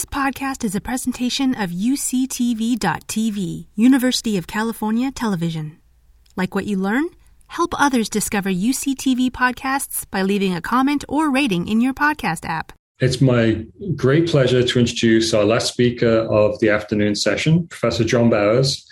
This 0.00 0.06
podcast 0.06 0.64
is 0.64 0.74
a 0.74 0.80
presentation 0.80 1.54
of 1.54 1.68
UCTV.tv, 1.68 3.66
University 3.74 4.38
of 4.38 4.46
California 4.46 5.10
Television. 5.10 5.78
Like 6.36 6.54
what 6.54 6.64
you 6.64 6.78
learn? 6.78 7.04
Help 7.48 7.78
others 7.78 8.08
discover 8.08 8.48
UCTV 8.48 9.30
podcasts 9.30 10.10
by 10.10 10.22
leaving 10.22 10.54
a 10.54 10.62
comment 10.62 11.04
or 11.06 11.30
rating 11.30 11.68
in 11.68 11.82
your 11.82 11.92
podcast 11.92 12.48
app. 12.48 12.72
It's 13.00 13.20
my 13.20 13.66
great 13.94 14.26
pleasure 14.26 14.62
to 14.62 14.78
introduce 14.78 15.34
our 15.34 15.44
last 15.44 15.70
speaker 15.70 16.20
of 16.32 16.58
the 16.60 16.70
afternoon 16.70 17.14
session, 17.14 17.68
Professor 17.68 18.02
John 18.02 18.30
Bowers. 18.30 18.88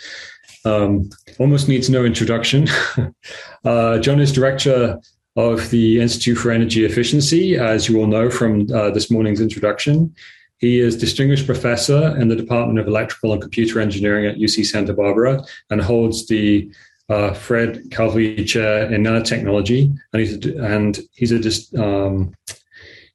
Um, 0.67 1.09
almost 1.39 1.71
needs 1.71 1.89
no 1.89 2.05
introduction. 2.05 2.69
uh, 3.65 3.99
John 4.01 4.21
is 4.21 4.31
director 4.31 5.01
of 5.37 5.71
the 5.71 6.03
Institute 6.03 6.37
for 6.37 6.51
Energy 6.51 6.85
Efficiency, 6.85 7.57
as 7.57 7.89
you 7.89 7.99
all 7.99 8.09
know 8.09 8.29
from 8.29 8.71
uh, 8.71 8.91
this 8.91 9.11
morning's 9.11 9.41
introduction. 9.41 10.15
He 10.59 10.81
is 10.81 10.97
distinguished 10.97 11.47
professor 11.47 12.17
in 12.19 12.29
the 12.29 12.37
Department 12.37 12.79
of 12.79 12.89
Electrical 12.89 13.33
and 13.33 13.41
Computer 13.41 13.81
Engineering 13.81 14.27
at 14.27 14.37
UC 14.37 14.67
Santa 14.67 14.93
Barbara 14.93 15.43
and 15.71 15.81
holds 15.81 16.27
the 16.27 16.71
uh, 17.09 17.33
Fred 17.33 17.85
Kavli 17.91 18.47
Chair 18.47 18.93
in 18.93 19.03
Nanotechnology, 19.03 19.97
and 20.13 20.21
he's 20.21 20.45
a, 20.45 20.65
and 20.65 21.01
he's 21.13 21.33
a 21.33 21.83
um, 21.83 22.35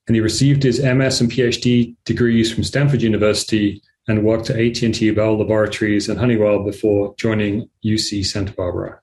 and 0.08 0.16
he 0.16 0.21
received 0.21 0.63
his 0.63 0.82
MS 0.82 1.21
and 1.21 1.32
PhD 1.32 1.95
degrees 2.05 2.52
from 2.52 2.63
Stanford 2.63 3.02
University 3.02 3.82
and 4.07 4.23
worked 4.23 4.49
at 4.49 4.60
AT&T 4.60 5.12
Bell 5.12 5.38
Laboratories 5.38 6.10
and 6.10 6.20
Honeywell 6.20 6.63
before 6.63 7.16
joining 7.18 7.70
UC 7.85 8.26
Santa 8.26 8.52
Barbara. 8.52 8.99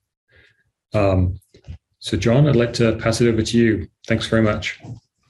Um, 0.93 1.41
so, 2.01 2.17
John, 2.17 2.47
I'd 2.47 2.57
like 2.57 2.75
to 2.75 2.97
pass 2.97 3.21
it 3.21 3.29
over 3.29 3.43
to 3.43 3.59
you. 3.59 3.89
Thanks 4.07 4.27
very 4.27 4.43
much. 4.43 4.79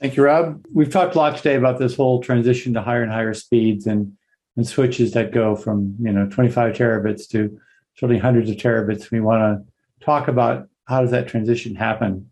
Thank 0.01 0.17
you, 0.17 0.23
Rob. 0.23 0.65
We've 0.73 0.91
talked 0.91 1.15
a 1.15 1.19
lot 1.19 1.37
today 1.37 1.57
about 1.57 1.79
this 1.79 1.95
whole 1.95 2.23
transition 2.23 2.73
to 2.73 2.81
higher 2.81 3.03
and 3.03 3.13
higher 3.13 3.35
speeds 3.35 3.87
and 3.87 4.17
and 4.57 4.67
switches 4.67 5.13
that 5.13 5.31
go 5.31 5.55
from 5.55 5.95
you 6.01 6.11
know 6.11 6.27
25 6.29 6.75
terabits 6.75 7.29
to 7.29 7.61
certainly 7.97 8.19
hundreds 8.19 8.49
of 8.49 8.57
terabits. 8.57 9.11
We 9.11 9.21
want 9.21 9.43
to 9.43 10.05
talk 10.05 10.29
about 10.29 10.69
how 10.87 11.03
does 11.03 11.11
that 11.11 11.29
transition 11.29 11.75
happen, 11.75 12.31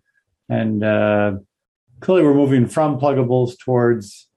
and 0.49 0.83
uh, 0.83 1.33
clearly 2.01 2.25
we're 2.25 2.35
moving 2.35 2.67
from 2.67 2.99
pluggables 2.99 3.59
towards 3.59 4.29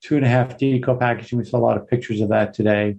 two 0.00 0.16
and 0.16 0.24
a 0.24 0.28
half 0.28 0.56
D 0.56 0.80
co-packaging. 0.80 1.38
We 1.38 1.44
saw 1.44 1.58
a 1.58 1.60
lot 1.60 1.76
of 1.76 1.86
pictures 1.86 2.22
of 2.22 2.30
that 2.30 2.54
today. 2.54 2.96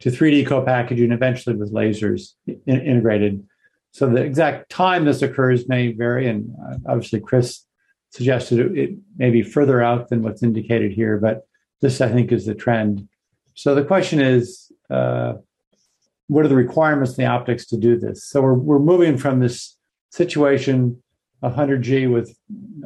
To 0.00 0.10
3D 0.10 0.46
co-packaging, 0.46 1.10
eventually 1.10 1.56
with 1.56 1.72
lasers 1.72 2.32
in- 2.46 2.60
integrated. 2.66 3.46
So 3.92 4.06
the 4.08 4.22
exact 4.22 4.70
time 4.70 5.06
this 5.06 5.22
occurs 5.22 5.68
may 5.68 5.92
vary, 5.92 6.26
and 6.26 6.54
uh, 6.70 6.76
obviously 6.86 7.20
Chris 7.20 7.65
suggested 8.10 8.76
it, 8.76 8.96
may 9.16 9.30
be 9.30 9.42
further 9.42 9.82
out 9.82 10.08
than 10.08 10.22
what's 10.22 10.42
indicated 10.42 10.92
here, 10.92 11.18
but 11.18 11.46
this, 11.80 12.00
I 12.00 12.08
think, 12.08 12.32
is 12.32 12.46
the 12.46 12.54
trend. 12.54 13.08
So 13.54 13.74
the 13.74 13.84
question 13.84 14.20
is, 14.20 14.70
uh, 14.90 15.34
what 16.28 16.44
are 16.44 16.48
the 16.48 16.56
requirements 16.56 17.16
in 17.16 17.24
the 17.24 17.30
optics 17.30 17.66
to 17.66 17.76
do 17.76 17.98
this? 17.98 18.24
So 18.24 18.42
we're, 18.42 18.54
we're 18.54 18.78
moving 18.78 19.16
from 19.16 19.40
this 19.40 19.76
situation 20.10 21.02
of 21.42 21.54
100G 21.54 22.12
with 22.12 22.36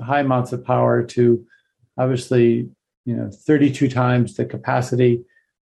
high 0.02 0.20
amounts 0.20 0.52
of 0.52 0.64
power 0.64 1.02
to 1.04 1.44
obviously, 1.98 2.68
you 3.04 3.16
know, 3.16 3.30
32 3.32 3.88
times 3.88 4.34
the 4.34 4.44
capacity 4.44 5.24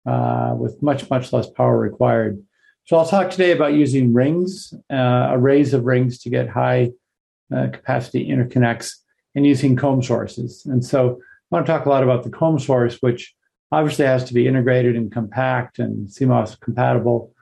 uh, 0.07 0.55
with 0.57 0.83
much, 0.83 1.09
much 1.11 1.33
less 1.33 1.49
power 1.49 1.79
required. 1.79 2.43
So 2.85 2.97
I'll 2.97 3.07
talk 3.07 3.31
today 3.31 3.53
about 3.53 3.75
using 3.75 4.13
rings, 4.13 4.75
uh, 4.91 5.29
arrays 5.31 5.73
of 5.73 5.85
rings 5.85 6.19
to 6.21 6.31
get 6.31 6.49
high 6.49 6.91
uh, 7.55 7.69
capacity 7.73 8.29
interconnects 8.29 9.02
and 9.35 9.47
using 9.47 9.77
comb 9.77 10.03
sources. 10.03 10.65
And 10.67 10.85
so 10.85 11.19
I 11.21 11.55
want 11.55 11.67
to 11.67 11.73
talk 11.73 11.87
a 11.87 11.91
lot 11.91 12.03
about 12.03 12.25
the 12.25 12.31
comb 12.31 12.59
source, 12.59 12.99
which 13.01 13.35
obviously 13.71 14.05
has 14.05 14.25
to 14.25 14.35
be 14.35 14.47
integrated 14.47 14.97
and 14.97 15.11
compact 15.11 15.79
and 15.79 16.09
CMOS 16.09 16.61
compatible, 16.61 17.33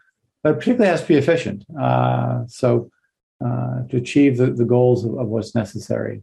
but 0.43 0.59
particularly 0.59 0.91
has 0.91 1.03
to 1.03 1.09
be 1.09 1.17
efficient. 1.17 1.65
Uh, 1.79 2.47
so 2.47 2.91
uh, 3.45 3.83
to 3.89 3.97
achieve 3.97 4.37
the, 4.37 4.47
the 4.47 4.65
goals 4.65 5.05
of, 5.05 5.19
of, 5.19 5.29
what's 5.29 5.55
necessary. 5.55 6.23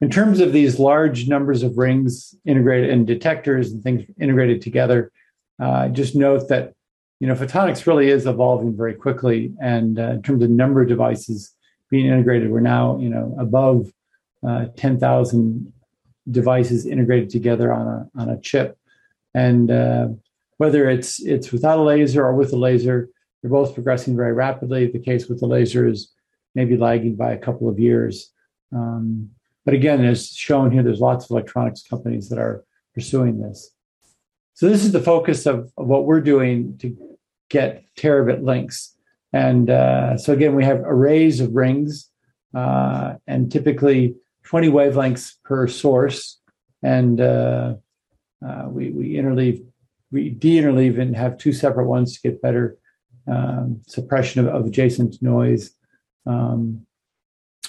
In 0.00 0.10
terms 0.10 0.40
of 0.40 0.52
these 0.52 0.80
large 0.80 1.28
numbers 1.28 1.62
of 1.62 1.78
rings 1.78 2.34
integrated 2.44 2.90
and 2.90 3.06
detectors 3.06 3.70
and 3.70 3.82
things 3.82 4.04
integrated 4.20 4.60
together, 4.60 5.12
uh, 5.60 5.88
just 5.88 6.16
note 6.16 6.48
that 6.48 6.72
you 7.20 7.28
know 7.28 7.36
photonics 7.36 7.86
really 7.86 8.08
is 8.08 8.26
evolving 8.26 8.76
very 8.76 8.94
quickly, 8.94 9.52
and 9.60 10.00
uh, 10.00 10.10
in 10.10 10.22
terms 10.22 10.42
of 10.42 10.50
number 10.50 10.82
of 10.82 10.88
devices 10.88 11.54
being 11.88 12.06
integrated, 12.06 12.50
we're 12.50 12.58
now 12.58 12.98
you 12.98 13.08
know 13.08 13.36
above 13.38 13.86
uh, 14.46 14.66
10,000 14.76 15.72
devices 16.30 16.86
integrated 16.86 17.30
together 17.30 17.72
on 17.72 17.86
a 17.86 18.20
on 18.20 18.28
a 18.30 18.40
chip, 18.40 18.78
and 19.34 19.70
uh, 19.70 20.08
whether 20.58 20.88
it's 20.88 21.20
it's 21.20 21.50
without 21.50 21.78
a 21.78 21.82
laser 21.82 22.24
or 22.24 22.34
with 22.34 22.52
a 22.52 22.56
laser, 22.56 23.08
they're 23.40 23.50
both 23.50 23.74
progressing 23.74 24.16
very 24.16 24.32
rapidly. 24.32 24.86
The 24.86 24.98
case 24.98 25.28
with 25.28 25.40
the 25.40 25.46
laser 25.46 25.88
is 25.88 26.12
maybe 26.54 26.76
lagging 26.76 27.16
by 27.16 27.32
a 27.32 27.38
couple 27.38 27.68
of 27.68 27.78
years. 27.78 28.30
Um, 28.72 29.30
but 29.64 29.74
again, 29.74 30.04
as 30.04 30.28
shown 30.28 30.70
here, 30.70 30.82
there's 30.82 31.00
lots 31.00 31.24
of 31.24 31.30
electronics 31.30 31.82
companies 31.82 32.28
that 32.28 32.38
are 32.38 32.64
pursuing 32.94 33.40
this. 33.40 33.70
So 34.54 34.68
this 34.68 34.84
is 34.84 34.92
the 34.92 35.00
focus 35.00 35.46
of, 35.46 35.72
of 35.76 35.86
what 35.86 36.04
we're 36.04 36.20
doing 36.20 36.76
to 36.78 36.96
get 37.48 37.84
terabit 37.96 38.42
links. 38.44 38.94
And 39.32 39.70
uh, 39.70 40.18
so 40.18 40.32
again, 40.32 40.54
we 40.54 40.64
have 40.64 40.80
arrays 40.80 41.40
of 41.40 41.54
rings, 41.54 42.10
uh, 42.54 43.14
and 43.26 43.50
typically 43.50 44.14
20 44.44 44.68
wavelengths 44.68 45.34
per 45.44 45.66
source, 45.66 46.40
and 46.82 47.20
uh, 47.20 47.74
uh, 48.46 48.64
we, 48.68 48.90
we 48.90 49.14
interleave, 49.14 49.64
we 50.10 50.30
de-interleave 50.30 51.00
and 51.00 51.16
have 51.16 51.38
two 51.38 51.52
separate 51.52 51.86
ones 51.86 52.14
to 52.14 52.28
get 52.28 52.42
better 52.42 52.76
um, 53.28 53.80
suppression 53.86 54.46
of, 54.46 54.52
of, 54.52 54.66
adjacent 54.66 55.22
noise. 55.22 55.70
Um, 56.26 56.86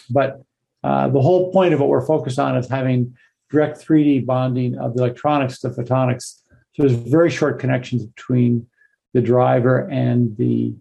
but 0.09 0.41
uh, 0.83 1.09
the 1.09 1.21
whole 1.21 1.51
point 1.51 1.73
of 1.73 1.79
what 1.79 1.89
we're 1.89 2.05
focused 2.05 2.39
on 2.39 2.57
is 2.57 2.67
having 2.67 3.15
direct 3.51 3.79
3D 3.85 4.25
bonding 4.25 4.77
of 4.79 4.95
the 4.95 5.03
electronics 5.03 5.59
to 5.59 5.69
photonics. 5.69 6.39
So 6.73 6.83
there's 6.83 6.93
very 6.93 7.29
short 7.29 7.59
connections 7.59 8.05
between 8.05 8.65
the 9.13 9.21
driver 9.21 9.87
and 9.89 10.35
the 10.37 10.73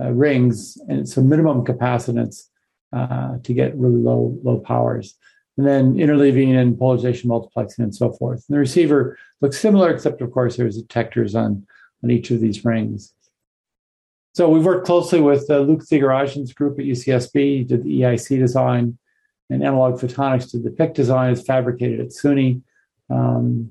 uh, 0.00 0.10
rings, 0.10 0.76
and 0.88 1.08
a 1.16 1.20
minimum 1.20 1.64
capacitance 1.64 2.48
uh, 2.92 3.38
to 3.42 3.52
get 3.52 3.76
really 3.76 4.00
low 4.00 4.38
low 4.42 4.58
powers 4.58 5.16
and 5.58 5.66
then 5.66 5.94
interleaving 5.94 6.56
and 6.56 6.78
polarization 6.78 7.28
multiplexing 7.28 7.80
and 7.80 7.94
so 7.94 8.12
forth. 8.12 8.44
And 8.48 8.54
the 8.54 8.60
receiver 8.60 9.18
looks 9.40 9.58
similar, 9.58 9.90
except 9.90 10.22
of 10.22 10.30
course 10.30 10.56
there's 10.56 10.80
detectors 10.80 11.34
on, 11.34 11.66
on 12.02 12.10
each 12.10 12.30
of 12.30 12.40
these 12.40 12.64
rings. 12.64 13.12
So 14.34 14.48
we've 14.48 14.64
worked 14.64 14.86
closely 14.86 15.20
with 15.20 15.50
uh, 15.50 15.58
Luke 15.58 15.80
Theogarajan's 15.80 16.52
group 16.52 16.78
at 16.78 16.84
UCSB, 16.84 17.66
did 17.66 17.82
the 17.82 18.02
EIC 18.02 18.38
design, 18.38 18.98
and 19.50 19.64
Analog 19.64 20.00
Photonics 20.00 20.52
did 20.52 20.62
the 20.62 20.70
PIC 20.70 20.94
design, 20.94 21.32
is 21.32 21.42
fabricated 21.42 21.98
at 21.98 22.10
SUNY. 22.10 22.62
Um, 23.10 23.70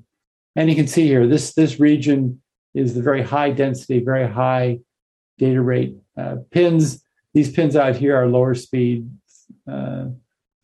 and 0.58 0.70
you 0.70 0.76
can 0.76 0.88
see 0.88 1.08
here, 1.08 1.26
this, 1.26 1.54
this 1.54 1.80
region 1.80 2.42
is 2.74 2.96
the 2.96 3.02
very 3.02 3.22
high 3.22 3.52
density, 3.52 4.00
very 4.04 4.28
high 4.28 4.80
data 5.38 5.62
rate 5.62 5.96
uh, 6.18 6.38
pins. 6.52 7.02
These 7.38 7.52
pins 7.52 7.76
out 7.76 7.96
here 7.96 8.16
are 8.16 8.26
lower 8.26 8.56
speed 8.56 9.08
uh, 9.72 10.06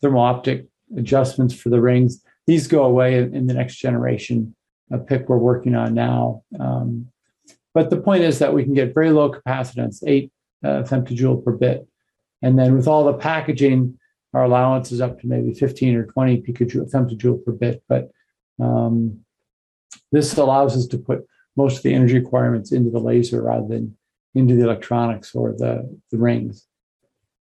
thermal 0.02 0.22
optic 0.22 0.66
adjustments 0.96 1.54
for 1.54 1.68
the 1.68 1.80
rings. 1.80 2.20
These 2.48 2.66
go 2.66 2.82
away 2.82 3.16
in 3.16 3.46
the 3.46 3.54
next 3.54 3.76
generation 3.76 4.56
of 4.90 5.06
PIC 5.06 5.28
we're 5.28 5.38
working 5.38 5.76
on 5.76 5.94
now. 5.94 6.42
Um, 6.58 7.12
but 7.74 7.90
the 7.90 8.00
point 8.00 8.24
is 8.24 8.40
that 8.40 8.52
we 8.52 8.64
can 8.64 8.74
get 8.74 8.92
very 8.92 9.12
low 9.12 9.30
capacitance, 9.30 10.02
eight 10.04 10.32
uh, 10.64 10.82
femtojoule 10.82 11.44
per 11.44 11.52
bit. 11.52 11.86
And 12.42 12.58
then 12.58 12.74
with 12.74 12.88
all 12.88 13.04
the 13.04 13.14
packaging, 13.14 13.96
our 14.32 14.42
allowance 14.42 14.90
is 14.90 15.00
up 15.00 15.20
to 15.20 15.28
maybe 15.28 15.54
15 15.54 15.94
or 15.94 16.06
20 16.06 16.42
picojoule, 16.42 16.90
femtojoule 16.90 17.44
per 17.44 17.52
bit. 17.52 17.84
But 17.88 18.10
um, 18.60 19.20
this 20.10 20.36
allows 20.36 20.76
us 20.76 20.88
to 20.88 20.98
put 20.98 21.24
most 21.56 21.76
of 21.76 21.82
the 21.84 21.94
energy 21.94 22.18
requirements 22.18 22.72
into 22.72 22.90
the 22.90 22.98
laser 22.98 23.44
rather 23.44 23.68
than 23.68 23.96
into 24.34 24.54
the 24.54 24.64
electronics 24.64 25.34
or 25.34 25.52
the, 25.52 25.98
the 26.10 26.18
rings. 26.18 26.66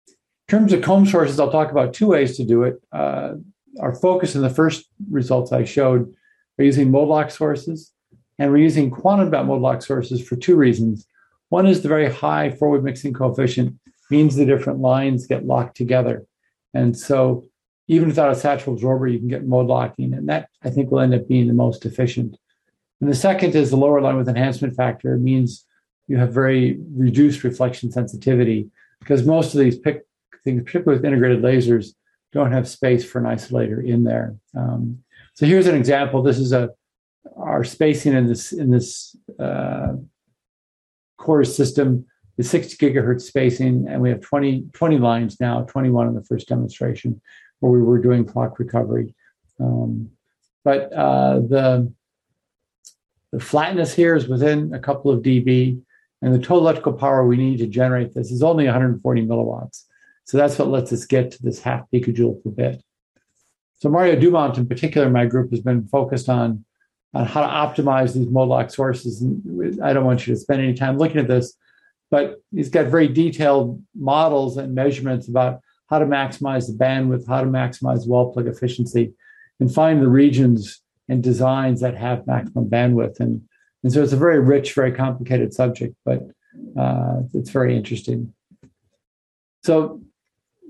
In 0.08 0.58
terms 0.58 0.72
of 0.72 0.82
comb 0.82 1.06
sources, 1.06 1.40
I'll 1.40 1.50
talk 1.50 1.70
about 1.70 1.94
two 1.94 2.08
ways 2.08 2.36
to 2.36 2.44
do 2.44 2.64
it. 2.64 2.82
Uh, 2.92 3.34
our 3.80 3.94
focus 3.94 4.34
in 4.34 4.42
the 4.42 4.50
first 4.50 4.86
results 5.10 5.52
I 5.52 5.64
showed 5.64 6.12
are 6.58 6.64
using 6.64 6.90
mode 6.90 7.08
lock 7.08 7.30
sources, 7.30 7.92
and 8.38 8.50
we're 8.50 8.58
using 8.58 8.90
quantum 8.90 9.30
dot 9.30 9.46
mode 9.46 9.62
lock 9.62 9.82
sources 9.82 10.26
for 10.26 10.36
two 10.36 10.56
reasons. 10.56 11.06
One 11.48 11.66
is 11.66 11.82
the 11.82 11.88
very 11.88 12.12
high 12.12 12.50
four-wave 12.50 12.82
mixing 12.82 13.14
coefficient 13.14 13.78
means 14.10 14.36
the 14.36 14.44
different 14.44 14.80
lines 14.80 15.26
get 15.26 15.46
locked 15.46 15.76
together. 15.76 16.24
And 16.74 16.96
so 16.96 17.46
even 17.88 18.08
without 18.08 18.30
a 18.30 18.38
saturable 18.38 18.74
absorber, 18.74 19.06
you 19.08 19.18
can 19.18 19.28
get 19.28 19.46
mode 19.46 19.66
locking, 19.66 20.12
and 20.14 20.28
that 20.28 20.48
I 20.62 20.70
think 20.70 20.90
will 20.90 21.00
end 21.00 21.14
up 21.14 21.28
being 21.28 21.48
the 21.48 21.54
most 21.54 21.86
efficient. 21.86 22.36
And 23.00 23.10
the 23.10 23.14
second 23.14 23.54
is 23.54 23.70
the 23.70 23.76
lower 23.76 24.00
line 24.00 24.16
width 24.16 24.28
enhancement 24.28 24.76
factor 24.76 25.16
means 25.16 25.64
you 26.06 26.16
have 26.16 26.32
very 26.32 26.78
reduced 26.94 27.44
reflection 27.44 27.90
sensitivity 27.90 28.70
because 29.00 29.24
most 29.24 29.54
of 29.54 29.60
these 29.60 29.78
PIC 29.78 30.06
things, 30.44 30.62
particularly 30.62 30.98
with 30.98 31.06
integrated 31.06 31.42
lasers, 31.42 31.94
don't 32.32 32.52
have 32.52 32.68
space 32.68 33.04
for 33.04 33.18
an 33.18 33.24
isolator 33.24 33.84
in 33.84 34.04
there. 34.04 34.36
Um, 34.56 35.02
so 35.34 35.46
here's 35.46 35.66
an 35.66 35.74
example. 35.74 36.22
This 36.22 36.38
is 36.38 36.52
a, 36.52 36.70
our 37.36 37.64
spacing 37.64 38.12
in 38.14 38.26
this 38.26 38.52
in 38.52 38.70
this 38.70 39.16
uh, 39.38 39.94
core 41.16 41.44
system 41.44 42.06
is 42.36 42.50
60 42.50 42.76
gigahertz 42.76 43.22
spacing, 43.22 43.86
and 43.88 44.00
we 44.00 44.10
have 44.10 44.20
20, 44.20 44.66
20 44.72 44.98
lines 44.98 45.40
now, 45.40 45.62
21 45.62 46.08
in 46.08 46.14
the 46.14 46.24
first 46.24 46.48
demonstration, 46.48 47.20
where 47.60 47.72
we 47.72 47.80
were 47.80 47.98
doing 47.98 48.24
clock 48.24 48.58
recovery. 48.58 49.14
Um, 49.60 50.10
but 50.64 50.92
uh, 50.92 51.40
the 51.40 51.92
the 53.32 53.40
flatness 53.40 53.92
here 53.92 54.14
is 54.14 54.28
within 54.28 54.72
a 54.74 54.78
couple 54.78 55.10
of 55.10 55.20
dB, 55.22 55.80
and 56.24 56.34
the 56.34 56.38
total 56.38 56.58
electrical 56.58 56.94
power 56.94 57.26
we 57.26 57.36
need 57.36 57.58
to 57.58 57.66
generate 57.66 58.14
this 58.14 58.32
is 58.32 58.42
only 58.42 58.64
140 58.64 59.26
milliwatts. 59.26 59.84
So 60.24 60.38
that's 60.38 60.58
what 60.58 60.68
lets 60.68 60.92
us 60.92 61.04
get 61.04 61.30
to 61.32 61.42
this 61.42 61.60
half 61.60 61.84
picojoule 61.92 62.42
per 62.42 62.50
bit. 62.50 62.82
So 63.76 63.90
Mario 63.90 64.18
Dumont, 64.18 64.56
in 64.56 64.66
particular, 64.66 65.10
my 65.10 65.26
group 65.26 65.50
has 65.50 65.60
been 65.60 65.86
focused 65.86 66.30
on 66.30 66.64
on 67.14 67.26
how 67.26 67.42
to 67.42 67.82
optimize 67.82 68.14
these 68.14 68.28
mode 68.28 68.72
sources. 68.72 69.22
And 69.22 69.80
I 69.82 69.92
don't 69.92 70.04
want 70.04 70.26
you 70.26 70.34
to 70.34 70.40
spend 70.40 70.60
any 70.60 70.74
time 70.74 70.98
looking 70.98 71.18
at 71.18 71.28
this, 71.28 71.54
but 72.10 72.42
he's 72.52 72.68
got 72.68 72.86
very 72.86 73.08
detailed 73.08 73.82
models 73.94 74.56
and 74.56 74.74
measurements 74.74 75.28
about 75.28 75.60
how 75.88 76.00
to 76.00 76.06
maximize 76.06 76.66
the 76.66 76.72
bandwidth, 76.72 77.28
how 77.28 77.42
to 77.42 77.46
maximize 77.46 78.08
wall 78.08 78.32
plug 78.32 78.48
efficiency, 78.48 79.12
and 79.60 79.72
find 79.72 80.02
the 80.02 80.08
regions 80.08 80.80
and 81.08 81.22
designs 81.22 81.80
that 81.82 81.96
have 81.96 82.26
maximum 82.26 82.68
bandwidth. 82.68 83.20
And, 83.20 83.42
and 83.84 83.92
so 83.92 84.02
it's 84.02 84.12
a 84.12 84.16
very 84.16 84.40
rich, 84.40 84.72
very 84.72 84.92
complicated 84.92 85.52
subject, 85.52 85.94
but 86.04 86.26
uh, 86.76 87.20
it's 87.34 87.50
very 87.50 87.76
interesting. 87.76 88.32
So 89.62 90.00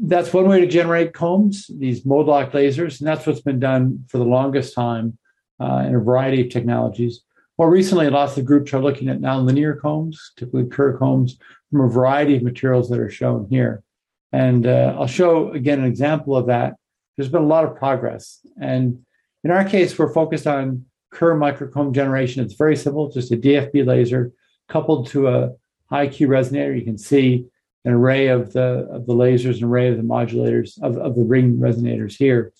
that's 0.03 0.33
one 0.33 0.49
way 0.49 0.61
to 0.61 0.67
generate 0.67 1.15
combs, 1.15 1.71
these 1.79 2.05
mode 2.05 2.27
lock 2.27 2.51
lasers, 2.51 3.01
and 3.01 3.09
that's 3.09 3.25
what's 3.25 3.41
been 3.41 3.61
done 3.61 4.05
for 4.09 4.19
the 4.19 4.25
longest 4.25 4.75
time 4.75 5.17
uh, 5.61 5.85
in 5.87 5.95
a 5.95 6.01
variety 6.01 6.43
of 6.43 6.51
technologies. 6.51 7.23
More 7.57 7.71
recently, 7.71 8.11
lots 8.11 8.37
of 8.37 8.45
groups 8.45 8.75
are 8.75 8.83
looking 8.83 9.09
at 9.09 9.21
nonlinear 9.21 9.81
combs, 9.81 10.33
typically 10.37 10.67
Kerr 10.67 10.99
combs, 10.99 11.39
from 11.71 11.83
a 11.83 11.89
variety 11.89 12.37
of 12.37 12.43
materials 12.43 12.91
that 12.91 12.99
are 12.99 13.11
shown 13.11 13.47
here. 13.49 13.85
And 14.33 14.67
uh, 14.67 14.97
I'll 14.99 15.07
show 15.07 15.53
again 15.53 15.79
an 15.79 15.87
example 15.87 16.37
of 16.37 16.47
that. 16.47 16.75
There's 17.17 17.29
been 17.29 17.43
a 17.43 17.47
lot 17.47 17.63
of 17.63 17.77
progress. 17.77 18.41
And 18.61 19.05
in 19.45 19.53
our 19.53 19.65
case, 19.65 19.97
we're 19.97 20.13
focused 20.13 20.49
on 20.49 20.87
Kerr 21.15 21.37
microcomb 21.37 21.95
generation. 21.95 22.45
It's 22.45 22.55
very 22.55 22.77
simple, 22.77 23.11
just 23.11 23.33
a 23.33 23.37
DFB 23.37 23.87
laser 23.87 24.33
coupled 24.69 25.07
to 25.09 25.29
a 25.29 25.53
high 25.89 26.09
Q 26.09 26.29
resonator. 26.29 26.77
You 26.77 26.85
can 26.85 26.99
see 26.99 27.47
an 27.85 27.93
array 27.93 28.29
of 28.29 28.53
the 28.53 28.89
of 28.91 29.07
the 29.07 29.15
lasers, 29.15 29.59
an 29.59 29.65
array 29.65 29.89
of 29.89 29.97
the 29.97 30.03
modulators 30.03 30.83
of, 30.83 30.99
of 30.99 31.15
the 31.15 31.23
ring 31.23 31.57
resonators 31.59 32.17
here. 32.17 32.53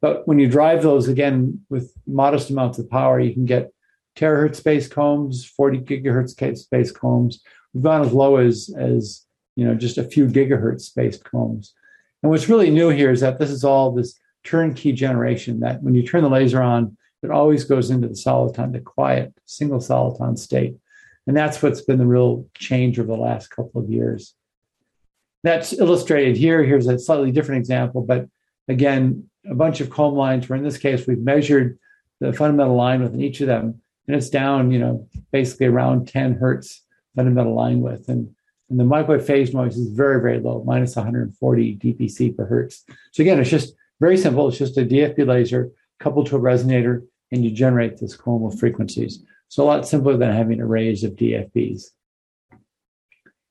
But 0.00 0.26
when 0.26 0.40
you 0.40 0.48
drive 0.48 0.82
those 0.82 1.06
again 1.06 1.60
with 1.70 1.92
modest 2.06 2.50
amounts 2.50 2.78
of 2.78 2.90
power, 2.90 3.20
you 3.20 3.32
can 3.32 3.44
get 3.44 3.72
terahertz 4.16 4.56
space 4.56 4.88
combs, 4.88 5.44
40 5.44 5.78
gigahertz 5.78 6.58
space 6.58 6.90
combs. 6.90 7.40
We've 7.72 7.84
gone 7.84 8.02
as 8.02 8.12
low 8.12 8.36
as 8.36 8.74
as 8.76 9.24
you 9.54 9.64
know 9.64 9.74
just 9.76 9.98
a 9.98 10.04
few 10.04 10.26
gigahertz 10.26 10.82
space 10.82 11.18
combs. 11.18 11.72
And 12.22 12.30
what's 12.30 12.48
really 12.48 12.70
new 12.70 12.88
here 12.88 13.12
is 13.12 13.20
that 13.20 13.38
this 13.38 13.50
is 13.50 13.62
all 13.64 13.92
this 13.92 14.18
turnkey 14.42 14.90
generation. 14.90 15.60
That 15.60 15.82
when 15.82 15.94
you 15.94 16.04
turn 16.04 16.24
the 16.24 16.30
laser 16.30 16.60
on, 16.60 16.96
it 17.22 17.30
always 17.30 17.64
goes 17.64 17.90
into 17.90 18.08
the 18.08 18.14
soliton, 18.14 18.72
the 18.72 18.80
quiet 18.80 19.32
single 19.46 19.78
soliton 19.78 20.38
state, 20.38 20.76
and 21.26 21.36
that's 21.36 21.62
what's 21.62 21.82
been 21.82 21.98
the 21.98 22.06
real 22.06 22.46
change 22.54 22.98
over 22.98 23.08
the 23.08 23.16
last 23.16 23.48
couple 23.48 23.80
of 23.80 23.90
years. 23.90 24.34
That's 25.44 25.72
illustrated 25.72 26.36
here. 26.36 26.62
Here's 26.62 26.86
a 26.86 26.98
slightly 26.98 27.32
different 27.32 27.60
example, 27.60 28.02
but 28.02 28.28
again, 28.68 29.28
a 29.48 29.54
bunch 29.54 29.80
of 29.80 29.90
comb 29.90 30.14
lines 30.14 30.48
where 30.48 30.56
in 30.56 30.64
this 30.64 30.78
case 30.78 31.06
we've 31.06 31.18
measured 31.18 31.78
the 32.20 32.32
fundamental 32.32 32.76
line 32.76 33.02
width 33.02 33.14
in 33.14 33.20
each 33.20 33.40
of 33.40 33.48
them, 33.48 33.80
and 34.06 34.16
it's 34.16 34.30
down, 34.30 34.70
you 34.70 34.78
know, 34.78 35.08
basically 35.32 35.66
around 35.66 36.08
10 36.08 36.34
hertz 36.34 36.82
fundamental 37.16 37.54
line 37.54 37.80
width. 37.80 38.08
And, 38.08 38.34
and 38.70 38.78
the 38.78 38.84
microwave 38.84 39.26
phase 39.26 39.52
noise 39.52 39.76
is 39.76 39.90
very, 39.90 40.20
very 40.20 40.38
low, 40.38 40.62
minus 40.64 40.96
140 40.96 41.76
dBc 41.76 42.36
per 42.36 42.46
hertz. 42.46 42.84
So 43.12 43.22
again, 43.22 43.38
it's 43.40 43.50
just 43.50 43.74
very 44.00 44.16
simple. 44.16 44.48
It's 44.48 44.58
just 44.58 44.78
a 44.78 44.84
DFB 44.84 45.26
laser 45.26 45.70
coupled 45.98 46.26
to 46.26 46.36
a 46.36 46.40
resonator, 46.40 47.04
and 47.32 47.44
you 47.44 47.50
generate 47.50 47.98
this 47.98 48.14
comb 48.14 48.44
of 48.44 48.58
frequencies. 48.58 49.24
So 49.48 49.64
a 49.64 49.66
lot 49.66 49.88
simpler 49.88 50.16
than 50.16 50.34
having 50.34 50.60
arrays 50.60 51.02
of 51.02 51.12
DFBs. 51.12 51.86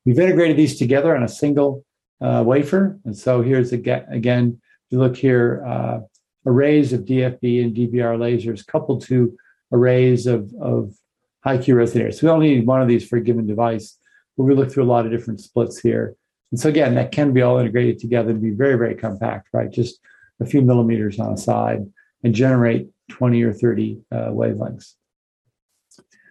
We've 0.06 0.20
integrated 0.20 0.58
these 0.58 0.78
together 0.78 1.16
on 1.16 1.24
a 1.24 1.28
single 1.28 1.84
uh, 2.22 2.44
wafer. 2.46 3.00
And 3.06 3.18
so 3.18 3.42
here's 3.42 3.74
again, 3.74 4.06
again 4.10 4.62
you 4.90 5.00
look 5.00 5.16
here, 5.16 5.64
uh, 5.66 6.00
arrays 6.46 6.94
of 6.94 7.02
DFB 7.02 7.64
and 7.64 7.76
DBR 7.76 8.18
lasers 8.18 8.66
coupled 8.66 9.04
to 9.06 9.38
arrays 9.72 10.28
of, 10.28 10.52
of 10.60 10.94
high 11.44 11.58
Q 11.58 11.76
resonators. 11.76 12.16
So 12.16 12.28
we 12.28 12.32
only 12.32 12.56
need 12.56 12.68
one 12.68 12.82
of 12.82 12.88
these 12.88 13.08
for 13.08 13.18
a 13.18 13.22
given 13.22 13.46
device, 13.46 13.98
but 14.38 14.44
we 14.44 14.56
look 14.56 14.72
through 14.72 14.84
a 14.84 14.86
lot 14.86 15.06
of 15.06 15.12
different 15.12 15.40
splits 15.40 15.80
here. 15.80 16.16
And 16.52 16.60
so 16.60 16.70
again, 16.70 16.96
that 16.96 17.12
can 17.12 17.32
be 17.32 17.42
all 17.42 17.58
integrated 17.58 18.00
together 18.00 18.32
and 18.32 18.42
be 18.42 18.52
very, 18.52 18.76
very 18.76 18.96
compact, 18.96 19.50
right? 19.54 19.72
Just 19.72 20.00
a 20.40 20.46
few 20.46 20.62
millimeters 20.62 21.20
on 21.20 21.34
a 21.34 21.38
side 21.38 21.86
and 22.24 22.36
generate 22.36 22.90
20 23.12 23.44
or 23.44 23.54
30 23.54 24.02
uh, 24.12 24.16
wavelengths. 24.30 24.96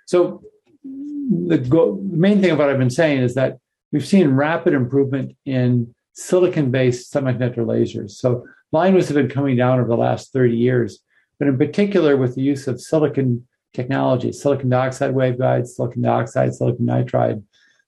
So 0.06 0.43
the, 0.82 1.59
go- 1.59 1.97
the 1.97 2.17
main 2.17 2.41
thing 2.41 2.50
of 2.50 2.59
what 2.59 2.69
I've 2.69 2.79
been 2.79 2.91
saying 2.91 3.23
is 3.23 3.35
that 3.35 3.59
we've 3.93 4.06
seen 4.06 4.31
rapid 4.31 4.75
improvement 4.75 5.37
in 5.44 5.94
silicon-based 6.15 7.12
semiconductor 7.12 7.59
lasers. 7.59 8.12
So 8.12 8.47
line 8.73 8.94
widths 8.94 9.09
have 9.09 9.17
been 9.17 9.29
coming 9.29 9.56
down 9.56 9.79
over 9.79 9.88
the 9.88 9.97
last 9.97 10.32
30 10.32 10.56
years, 10.56 10.99
but 11.38 11.49
in 11.49 11.56
particular 11.56 12.17
with 12.17 12.35
the 12.35 12.43
use 12.43 12.67
of 12.67 12.81
silicon 12.81 13.47
technology, 13.73 14.32
silicon 14.32 14.69
dioxide 14.69 15.15
waveguides, 15.15 15.69
silicon 15.69 16.03
dioxide, 16.03 16.55
silicon 16.55 16.87
nitride, 16.87 17.43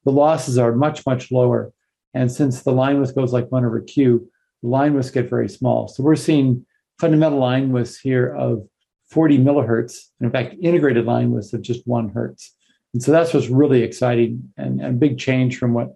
the 0.05 0.13
losses 0.13 0.59
are 0.59 0.73
much, 0.73 1.05
much 1.07 1.31
lower. 1.31 1.73
And 2.15 2.31
since 2.31 2.63
the 2.63 2.73
line 2.73 3.01
width 3.01 3.15
goes 3.15 3.33
like 3.33 3.51
one 3.51 3.65
over 3.65 3.81
Q, 3.81 4.29
the 4.63 4.69
line 4.69 4.95
widths 4.95 5.11
get 5.11 5.31
very 5.31 5.49
small. 5.49 5.89
So 5.89 6.03
we're 6.03 6.17
seeing 6.17 6.67
fundamental 7.01 7.39
line 7.39 7.73
widths 7.73 7.99
here 7.99 8.35
of 8.35 8.69
40 9.13 9.39
millihertz, 9.39 10.09
and 10.19 10.27
in 10.27 10.33
fact, 10.33 10.57
integrated 10.63 11.05
line 11.05 11.31
widths 11.31 11.53
of 11.53 11.61
just 11.63 11.87
one 11.87 12.09
hertz. 12.09 12.55
And 12.95 13.03
so 13.03 13.13
that's 13.13 13.33
what's 13.33 13.49
really 13.49 13.83
exciting 13.83 14.53
and 14.57 14.83
a 14.83 14.91
big 14.91 15.19
change 15.19 15.59
from 15.59 15.75
what 15.75 15.95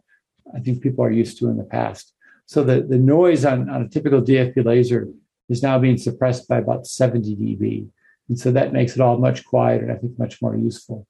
I 0.55 0.61
think 0.61 0.83
people 0.83 1.05
are 1.05 1.11
used 1.11 1.39
to 1.39 1.49
in 1.49 1.57
the 1.57 1.65
past. 1.65 2.13
So 2.47 2.63
the, 2.63 2.83
the 2.83 2.99
noise 2.99 3.45
on, 3.45 3.69
on 3.69 3.83
a 3.83 3.89
typical 3.89 4.23
DFB 4.23 4.65
laser 4.65 5.09
is 5.49 5.63
now 5.63 5.79
being 5.79 5.99
suppressed 5.99 6.47
by 6.49 6.59
about 6.59 6.87
70 6.87 7.37
dB. 7.37 7.89
And 8.29 8.39
so 8.39 8.53
that 8.53 8.73
makes 8.73 8.95
it 8.95 9.01
all 9.01 9.19
much 9.19 9.45
quieter 9.45 9.85
and 9.85 9.93
I 9.93 9.97
think 9.97 10.19
much 10.19 10.41
more 10.43 10.57
useful. 10.57 11.07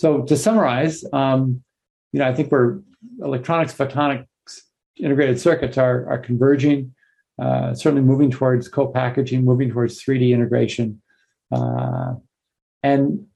So 0.00 0.22
to 0.22 0.36
summarize, 0.36 1.04
um, 1.12 1.62
you 2.12 2.20
know, 2.20 2.28
I 2.28 2.34
think 2.34 2.50
we're 2.50 2.80
electronics, 3.22 3.74
photonics, 3.74 4.26
integrated 4.96 5.40
circuits 5.40 5.76
are, 5.78 6.08
are 6.08 6.18
converging, 6.18 6.94
uh, 7.40 7.74
certainly 7.74 8.04
moving 8.04 8.30
towards 8.30 8.68
co-packaging, 8.68 9.44
moving 9.44 9.70
towards 9.70 10.02
3D 10.02 10.30
integration. 10.30 11.00
Uh, 11.50 12.14
and 12.82 13.26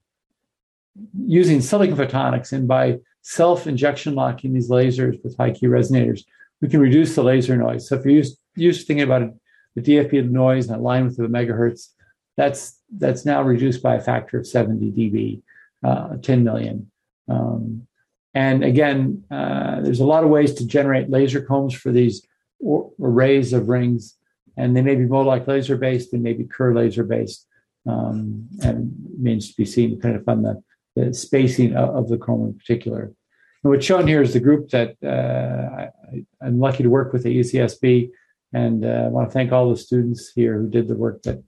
using 1.25 1.61
silicon 1.61 1.97
photonics 1.97 2.51
and 2.53 2.67
by 2.67 2.99
self-injection 3.21 4.15
locking 4.15 4.53
these 4.53 4.69
lasers 4.69 5.21
with 5.23 5.35
high 5.37 5.51
Q 5.51 5.69
resonators, 5.69 6.23
we 6.61 6.69
can 6.69 6.79
reduce 6.79 7.15
the 7.15 7.23
laser 7.23 7.57
noise. 7.57 7.87
So 7.87 7.95
if 7.95 8.05
you're 8.05 8.13
used, 8.13 8.37
used 8.55 8.81
to 8.81 8.85
thinking 8.85 9.03
about 9.03 9.33
the 9.75 9.81
DFB 9.81 10.29
noise 10.29 10.67
and 10.67 10.77
a 10.77 10.79
line 10.79 11.05
width 11.05 11.19
a 11.19 11.23
megahertz, 11.23 11.89
that's 12.37 12.79
that's 12.97 13.25
now 13.25 13.41
reduced 13.41 13.81
by 13.81 13.95
a 13.95 14.01
factor 14.01 14.37
of 14.37 14.47
70 14.47 14.91
dB, 14.91 15.41
uh, 15.83 16.17
10 16.17 16.43
million. 16.43 16.91
Um, 17.27 17.87
and 18.33 18.63
again, 18.63 19.23
uh, 19.31 19.81
there's 19.81 20.01
a 20.01 20.05
lot 20.05 20.23
of 20.23 20.29
ways 20.29 20.53
to 20.55 20.67
generate 20.67 21.09
laser 21.09 21.41
combs 21.41 21.73
for 21.73 21.91
these 21.91 22.25
arrays 23.01 23.53
of 23.53 23.69
rings, 23.69 24.15
and 24.57 24.75
they 24.75 24.81
may 24.81 24.95
be 24.95 25.05
mode 25.05 25.27
lock 25.27 25.47
laser 25.47 25.77
based, 25.77 26.11
they 26.11 26.17
may 26.17 26.33
be 26.33 26.45
Kerr 26.45 26.73
laser 26.73 27.03
based, 27.03 27.47
um, 27.87 28.47
and 28.61 28.93
remains 29.17 29.49
to 29.49 29.57
be 29.57 29.65
seen 29.65 29.91
depending 29.91 30.21
upon 30.21 30.41
the 30.41 30.63
the 30.95 31.13
spacing 31.13 31.75
of, 31.75 31.95
of 31.95 32.09
the 32.09 32.17
comb 32.17 32.45
in 32.45 32.53
particular. 32.53 33.13
And 33.63 33.71
what's 33.71 33.85
shown 33.85 34.07
here 34.07 34.21
is 34.21 34.33
the 34.33 34.39
group 34.39 34.69
that 34.69 34.95
uh, 35.03 35.87
I, 36.41 36.45
am 36.45 36.59
lucky 36.59 36.83
to 36.83 36.89
work 36.89 37.13
with 37.13 37.25
at 37.25 37.31
UCSB, 37.31 38.09
and 38.53 38.85
uh, 38.85 39.05
I 39.05 39.07
want 39.07 39.29
to 39.29 39.33
thank 39.33 39.51
all 39.51 39.69
the 39.69 39.77
students 39.77 40.31
here 40.33 40.57
who 40.57 40.69
did 40.69 40.87
the 40.87 40.95
work 40.95 41.23
that 41.23 41.43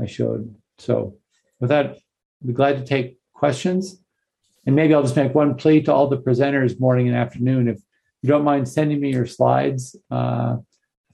I 0.00 0.06
showed. 0.06 0.54
So, 0.78 1.16
with 1.60 1.70
that, 1.70 1.86
I'd 1.86 2.46
be 2.46 2.52
glad 2.52 2.78
to 2.78 2.84
take 2.84 3.18
questions. 3.34 4.00
And 4.66 4.74
maybe 4.74 4.94
I'll 4.94 5.02
just 5.02 5.16
make 5.16 5.34
one 5.34 5.54
plea 5.54 5.82
to 5.82 5.92
all 5.92 6.08
the 6.08 6.18
presenters 6.18 6.80
morning 6.80 7.06
and 7.06 7.16
afternoon. 7.16 7.68
If 7.68 7.80
you 8.26 8.32
don't 8.32 8.44
mind 8.44 8.68
sending 8.68 9.00
me 9.00 9.12
your 9.12 9.26
slides, 9.26 9.96
uh, 10.10 10.56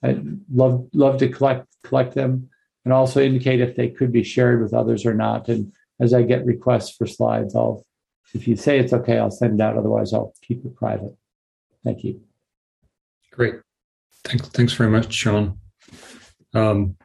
I'd 0.03 0.41
love 0.53 0.89
love 0.93 1.19
to 1.19 1.29
collect 1.29 1.67
collect 1.85 2.15
them 2.15 2.49
and 2.85 2.93
also 2.93 3.21
indicate 3.21 3.61
if 3.61 3.77
they 3.77 3.89
could 3.89 4.13
be 4.13 4.25
shared 4.25 4.63
with 4.63 4.75
others 4.75 5.07
or 5.07 5.15
not. 5.15 5.49
And 5.49 5.73
as 6.01 6.13
I 6.13 6.23
get 6.23 6.45
requests 6.45 6.97
for 6.97 7.07
slides, 7.07 7.55
I'll, 7.55 7.85
if 8.35 8.49
you 8.49 8.57
say 8.57 8.79
it's 8.79 8.93
okay, 8.93 9.19
I'll 9.19 9.31
send 9.31 9.61
it 9.61 9.63
out. 9.63 9.77
Otherwise, 9.77 10.13
I'll 10.13 10.35
keep 10.43 10.65
it 10.65 10.75
private. 10.75 11.15
Thank 11.85 12.03
you. 12.03 12.21
Great. 13.31 13.57
Thanks, 14.25 14.49
thanks 14.49 14.73
very 14.73 14.91
much, 14.91 15.13
Sean. 15.13 15.59
Um, 16.55 16.97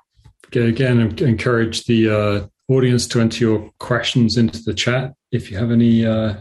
again, 0.52 1.00
encourage 1.20 1.86
the 1.86 2.10
uh, 2.10 2.48
audience 2.74 3.08
to 3.08 3.22
enter 3.22 3.44
your 3.44 3.72
questions 3.80 4.38
into 4.38 4.64
the 4.64 4.74
chat. 4.74 5.14
If 5.32 5.52
you 5.52 5.58
have 5.58 5.72
any, 5.72 6.06
uh, 6.06 6.38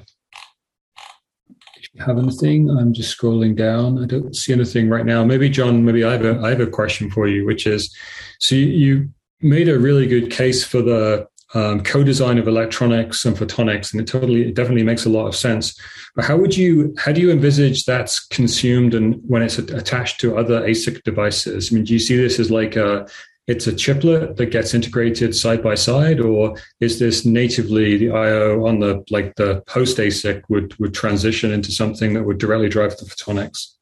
have 1.99 2.19
anything, 2.19 2.71
I'm 2.71 2.93
just 2.93 3.17
scrolling 3.17 3.57
down. 3.57 4.03
I 4.03 4.07
don't 4.07 4.35
see 4.35 4.53
anything 4.53 4.89
right 4.89 5.07
now. 5.07 5.25
Maybe 5.25 5.49
John, 5.49 5.85
maybe 5.85 6.05
I 6.05 6.13
have 6.13 6.25
a, 6.25 6.41
I 6.41 6.51
have 6.51 6.61
a 6.61 6.67
question 6.67 7.11
for 7.11 7.27
you, 7.27 7.45
which 7.47 7.67
is, 7.67 7.95
so 8.39 8.55
you, 8.55 8.67
you 8.67 9.11
made 9.41 9.69
a 9.69 9.79
really 9.79 10.07
good 10.07 10.31
case 10.31 10.65
for 10.65 10.83
the 10.83 11.29
um, 11.55 11.83
co-design 11.83 12.39
of 12.39 12.49
electronics 12.49 13.25
and 13.25 13.37
photonics, 13.37 13.93
and 13.93 14.01
it 14.01 14.07
totally, 14.07 14.49
it 14.49 14.55
definitely 14.55 14.83
makes 14.83 15.07
a 15.07 15.11
lot 15.11 15.27
of 15.27 15.37
sense. 15.37 15.79
But 16.15 16.25
how 16.25 16.37
would 16.37 16.57
you, 16.57 16.95
how 16.99 17.13
do 17.13 17.21
you 17.21 17.31
envisage 17.31 17.85
that's 17.85 18.27
consumed 18.27 18.95
and 18.95 19.21
when 19.27 19.43
it's 19.43 19.59
attached 19.59 20.21
to 20.21 20.37
other 20.37 20.63
ASIC 20.63 21.03
devices? 21.05 21.71
I 21.71 21.75
mean, 21.75 21.85
do 21.85 21.93
you 21.93 21.99
see 21.99 22.17
this 22.17 22.39
as 22.39 22.51
like 22.51 22.77
a, 22.77 23.07
it's 23.47 23.67
a 23.67 23.75
chiplet 23.75 24.37
that 24.37 24.47
gets 24.47 24.75
integrated 24.75 25.35
side 25.35 25.63
by 25.63 25.77
side, 25.77 26.21
or 26.21 26.57
is 26.81 26.99
this 26.99 27.25
natively 27.25 27.97
the 27.97 28.11
I/O 28.11 28.67
on 28.67 28.81
the 28.81 29.05
like 29.11 29.37
the 29.37 29.63
post 29.67 29.99
ASIC 29.99 30.43
would 30.49 30.77
would 30.79 30.95
transition 30.95 31.53
into 31.53 31.71
something 31.71 32.15
that 32.15 32.25
would 32.25 32.39
directly 32.39 32.69
drive 32.69 32.97
the 32.97 33.05
photonics? 33.07 33.75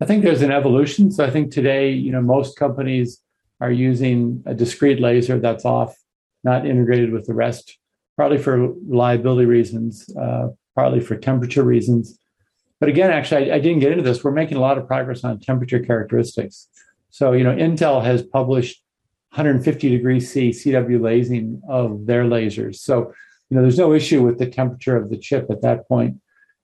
I 0.00 0.06
think 0.06 0.24
there's 0.24 0.42
an 0.42 0.50
evolution. 0.50 1.10
So 1.10 1.24
I 1.24 1.30
think 1.30 1.52
today, 1.52 1.90
you 1.90 2.10
know, 2.10 2.20
most 2.20 2.58
companies 2.58 3.20
are 3.60 3.70
using 3.70 4.42
a 4.44 4.54
discrete 4.54 5.00
laser 5.00 5.38
that's 5.38 5.64
off 5.64 5.96
not 6.42 6.66
integrated 6.66 7.12
with 7.12 7.26
the 7.26 7.34
rest, 7.34 7.78
partly 8.16 8.38
for 8.38 8.72
reliability 8.86 9.46
reasons, 9.46 10.08
uh, 10.16 10.48
partly 10.74 11.00
for 11.00 11.16
temperature 11.16 11.62
reasons. 11.62 12.18
But 12.80 12.88
again, 12.88 13.10
actually, 13.10 13.50
I, 13.50 13.56
I, 13.56 13.58
didn't 13.60 13.78
get 13.78 13.92
into 13.92 14.04
this. 14.04 14.22
We're 14.22 14.32
making 14.32 14.58
a 14.58 14.60
lot 14.60 14.76
of 14.76 14.86
progress 14.86 15.24
on 15.24 15.40
temperature 15.40 15.78
characteristics. 15.78 16.68
So, 17.14 17.30
you 17.30 17.44
know, 17.44 17.54
Intel 17.54 18.02
has 18.02 18.24
published 18.24 18.82
150 19.30 19.88
degrees 19.88 20.32
C 20.32 20.50
CW 20.50 21.00
lasing 21.00 21.62
of 21.68 22.06
their 22.06 22.24
lasers. 22.24 22.78
So, 22.78 23.14
you 23.48 23.54
know, 23.54 23.62
there's 23.62 23.78
no 23.78 23.92
issue 23.92 24.20
with 24.20 24.40
the 24.40 24.48
temperature 24.48 24.96
of 24.96 25.10
the 25.10 25.16
chip 25.16 25.46
at 25.48 25.62
that 25.62 25.86
point. 25.86 26.16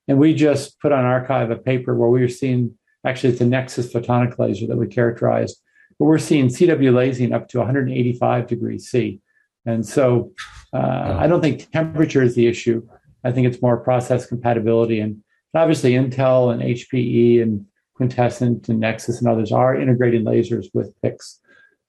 And 0.09 0.19
we 0.19 0.33
just 0.33 0.77
put 0.81 0.91
on 0.91 1.05
arXiv 1.05 1.53
a 1.53 1.55
paper 1.55 1.95
where 1.95 2.09
we 2.09 2.19
were 2.19 2.27
seeing 2.27 2.77
actually 3.05 3.31
it's 3.31 3.39
a 3.39 3.45
Nexus 3.45 3.93
photonic 3.93 4.37
laser 4.37 4.67
that 4.67 4.75
we 4.75 4.87
characterized, 4.87 5.55
but 5.97 6.03
we're 6.03 6.17
seeing 6.17 6.47
CW 6.49 6.93
lasing 6.93 7.31
up 7.31 7.47
to 7.47 7.59
185 7.59 8.47
degrees 8.47 8.89
C. 8.89 9.21
And 9.65 9.85
so 9.85 10.33
uh, 10.73 11.15
I 11.17 11.27
don't 11.27 11.39
think 11.39 11.71
temperature 11.71 12.23
is 12.23 12.35
the 12.35 12.47
issue. 12.47 12.85
I 13.23 13.31
think 13.31 13.47
it's 13.47 13.61
more 13.61 13.77
process 13.77 14.25
compatibility. 14.25 14.99
And 14.99 15.23
obviously, 15.55 15.93
Intel 15.93 16.51
and 16.51 16.61
HPE 16.61 17.41
and 17.41 17.67
Quintessent 18.01 18.67
and 18.67 18.79
Nexus 18.79 19.19
and 19.19 19.27
others 19.27 19.51
are 19.51 19.79
integrating 19.79 20.25
lasers 20.25 20.65
with 20.73 20.91
PICs. 21.03 21.37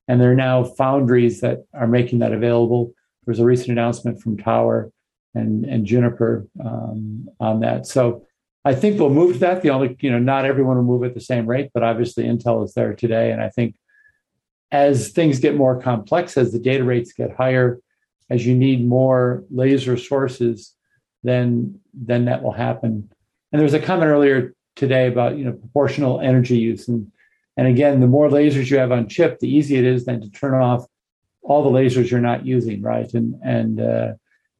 And 0.09 0.21
there 0.21 0.31
are 0.31 0.35
now 0.35 0.63
foundries 0.63 1.41
that 1.41 1.65
are 1.73 1.87
making 1.87 2.19
that 2.19 2.35
available. 2.35 2.93
There 3.25 3.33
was 3.33 3.39
a 3.39 3.47
recent 3.47 3.71
announcement 3.71 4.21
from 4.21 4.37
Tower 4.37 4.93
and, 5.35 5.65
and 5.65 5.87
Juniper 5.87 6.47
um, 6.63 7.31
on 7.41 7.61
that. 7.61 7.87
So 7.87 8.27
I 8.63 8.75
think 8.75 9.01
we'll 9.01 9.09
move 9.09 9.33
to 9.33 9.39
that. 9.39 9.63
The 9.63 9.71
only, 9.71 9.97
you 10.01 10.11
know, 10.11 10.19
not 10.19 10.45
everyone 10.45 10.77
will 10.77 10.85
move 10.85 11.05
at 11.05 11.15
the 11.15 11.21
same 11.21 11.47
rate, 11.47 11.71
but 11.73 11.83
obviously 11.83 12.25
Intel 12.25 12.63
is 12.63 12.75
there 12.75 12.93
today. 12.93 13.33
And 13.33 13.41
I 13.41 13.49
think 13.49 13.75
as 14.71 15.13
things 15.13 15.39
get 15.39 15.57
more 15.57 15.81
complex, 15.81 16.37
as 16.37 16.53
the 16.53 16.59
data 16.59 16.85
rates 16.85 17.15
get 17.15 17.35
higher, 17.35 17.81
as 18.29 18.45
you 18.45 18.55
need 18.55 18.87
more 18.87 19.45
laser 19.51 19.97
sources, 19.97 20.75
then 21.23 21.81
then 21.95 22.27
that 22.27 22.43
will 22.43 22.53
happen. 22.53 23.09
And 23.51 23.59
there 23.59 23.65
was 23.65 23.73
a 23.73 23.81
comment 23.81 24.11
earlier 24.11 24.55
today 24.77 25.07
about 25.07 25.37
you 25.37 25.45
know 25.45 25.53
proportional 25.53 26.21
energy 26.21 26.59
use, 26.59 26.89
and 26.89 27.11
and 27.57 27.67
again, 27.67 28.01
the 28.01 28.07
more 28.07 28.29
lasers 28.29 28.71
you 28.71 28.79
have 28.79 28.93
on 28.93 29.09
chip, 29.09 29.39
the 29.39 29.49
easier 29.49 29.79
it 29.79 29.85
is 29.85 30.05
then 30.05 30.21
to 30.21 30.31
turn 30.31 30.55
off 30.55 30.87
all 31.43 31.63
the 31.63 31.79
lasers 31.79 32.11
you're 32.11 32.21
not 32.21 32.47
using, 32.47 32.83
right? 32.83 33.13
And 33.15 33.35
and 33.45 33.81
uh, 33.81 34.13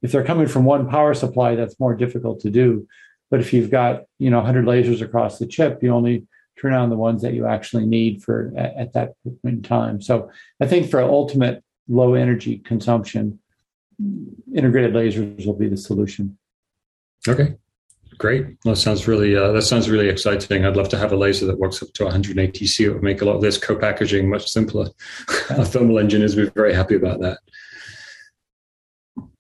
if 0.03 0.13
they're 0.13 0.25
coming 0.25 0.49
from 0.49 0.65
one 0.65 0.89
power 0.89 1.15
supply, 1.15 1.55
that's 1.55 1.81
more 1.81 1.95
difficult 1.95 2.41
to 2.41 2.51
do. 2.51 2.87
But 3.31 3.41
if 3.41 3.53
you've 3.53 3.71
got 3.71 4.03
you 4.19 4.31
know 4.31 4.39
100 4.39 4.65
lasers 4.67 5.01
across 5.01 5.39
the 5.39 5.47
chip, 5.47 5.83
you 5.83 5.91
only 5.91 6.27
turn 6.61 6.75
on 6.75 6.91
the 6.91 6.97
ones 6.97 7.23
that 7.23 7.35
you 7.35 7.47
actually 7.47 7.87
need 7.87 8.23
for 8.23 8.53
at, 8.57 8.77
at 8.77 8.93
that 8.93 9.15
point 9.25 9.39
in 9.45 9.63
time. 9.63 10.01
So 10.01 10.31
I 10.61 10.67
think 10.67 10.91
for 10.91 11.01
ultimate 11.01 11.65
low 11.89 12.15
energy 12.15 12.59
consumption, 12.59 13.39
integrated 14.55 14.93
lasers 14.93 15.47
will 15.47 15.57
be 15.57 15.69
the 15.69 15.77
solution. 15.77 16.39
Okay, 17.27 17.57
great. 18.23 18.61
That 18.63 18.77
sounds 18.77 19.09
really 19.09 19.37
uh, 19.37 19.51
that 19.51 19.63
sounds 19.63 19.91
really 19.91 20.09
exciting. 20.09 20.65
I'd 20.65 20.77
love 20.77 20.89
to 20.91 20.97
have 20.97 21.13
a 21.13 21.17
laser 21.17 21.45
that 21.47 21.59
works 21.59 21.83
up 21.83 21.93
to 21.95 22.05
180 22.05 22.67
C. 22.67 22.85
It 22.85 22.91
would 22.91 23.03
make 23.03 23.21
a 23.21 23.25
lot 23.25 23.35
of 23.35 23.43
this 23.43 23.59
co-packaging 23.59 24.31
much 24.31 24.49
simpler. 24.49 24.89
Our 25.51 25.65
thermal 25.65 25.99
engineers 25.99 26.37
would 26.37 26.47
be 26.47 26.61
very 26.61 26.73
happy 26.73 26.95
about 26.95 27.21
that. 27.21 27.39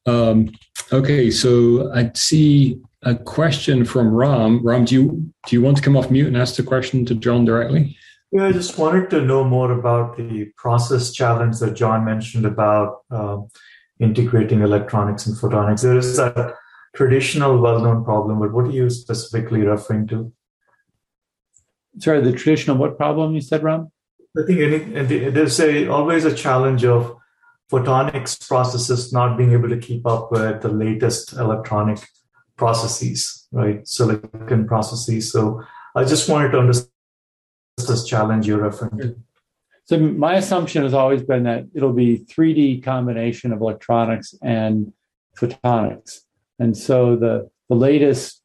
Um, 0.05 0.51
okay, 0.93 1.31
so 1.31 1.93
I 1.95 2.11
see 2.15 2.81
a 3.03 3.15
question 3.15 3.85
from 3.85 4.12
Ram. 4.12 4.67
Ram, 4.67 4.85
do 4.85 4.97
you 4.97 5.33
do 5.47 5.57
you 5.57 5.62
want 5.62 5.77
to 5.77 5.83
come 5.83 5.97
off 5.97 6.11
mute 6.11 6.27
and 6.27 6.37
ask 6.37 6.57
the 6.57 6.65
question 6.65 7.07
to 7.07 7.15
John 7.15 7.45
directly? 7.45 7.97
Yeah, 8.33 8.47
I 8.47 8.53
just 8.53 8.79
wanted 8.79 9.11
to 9.11 9.21
know 9.21 9.45
more 9.45 9.71
about 9.71 10.17
the 10.17 10.47
process 10.57 11.12
challenge 11.12 11.61
that 11.61 11.75
John 11.75 12.05
mentioned 12.05 12.47
about 12.47 13.03
uh, 13.12 13.39
integrating 14.01 14.62
electronics 14.62 15.27
and 15.27 15.37
photonics. 15.37 15.83
There 15.83 15.99
is 15.99 16.19
a 16.19 16.57
traditional, 16.95 17.59
well-known 17.59 18.05
problem, 18.05 18.41
but 18.41 18.53
what 18.53 18.67
are 18.67 18.71
you 18.71 18.91
specifically 18.91 19.61
referring 19.61 20.07
to? 20.09 20.33
Sorry, 21.99 22.21
the 22.21 22.33
traditional 22.33 22.77
what 22.77 22.97
problem 22.97 23.35
you 23.35 23.41
said, 23.41 23.63
Ram? 23.63 23.91
I 24.37 24.47
think 24.47 24.61
any, 24.61 25.29
there's 25.31 25.61
a 25.61 25.89
always 25.89 26.25
a 26.25 26.35
challenge 26.35 26.85
of 26.85 27.17
photonics 27.71 28.47
processes 28.47 29.13
not 29.13 29.37
being 29.37 29.53
able 29.53 29.69
to 29.69 29.79
keep 29.79 30.07
up 30.07 30.31
with 30.33 30.63
the 30.63 30.69
latest 30.69 31.35
electronic 31.35 31.99
processes, 32.57 33.47
right? 33.53 33.87
Silicon 33.87 34.67
processes. 34.67 35.31
So 35.33 35.63
I 35.95 36.05
just 36.05 36.29
wanted 36.29 36.53
to 36.53 36.59
understand 36.59 36.91
this 37.77 38.05
challenge 38.05 38.47
you're 38.47 38.63
referring 38.63 38.99
to. 38.99 39.17
So 39.85 39.99
my 39.99 40.37
assumption 40.37 40.85
has 40.85 40.95
always 40.95 41.23
been 41.23 41.43
that 41.45 41.67
it'll 41.75 41.93
be 41.93 42.19
3D 42.19 42.85
combination 42.85 43.53
of 43.53 43.61
electronics 43.61 44.35
and 44.43 44.93
photonics. 45.37 46.21
And 46.62 46.76
so 46.76 47.16
the, 47.16 47.50
the 47.69 47.75
latest 47.75 48.40